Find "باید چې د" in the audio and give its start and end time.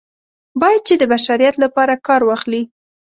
0.61-1.03